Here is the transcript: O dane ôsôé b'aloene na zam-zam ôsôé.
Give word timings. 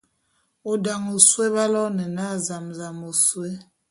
O 0.69 0.71
dane 0.83 1.07
ôsôé 1.17 1.47
b'aloene 1.55 2.05
na 2.15 2.25
zam-zam 2.45 2.97
ôsôé. 3.09 3.51